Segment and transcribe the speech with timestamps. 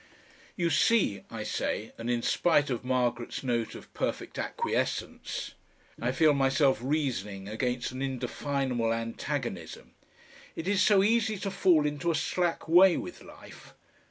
[0.55, 5.53] "You see," I say, and in spite of Margaret's note of perfect acquiescence
[6.01, 9.93] I feel myself reasoning against an indefinable antagonism,
[10.55, 13.75] "it is so easy to fall into a slack way with life.